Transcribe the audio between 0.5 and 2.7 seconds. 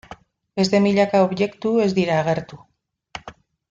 Beste milaka objektu ez dira agertu.